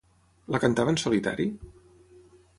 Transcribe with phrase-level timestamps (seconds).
[0.55, 1.47] La cantava en solitari?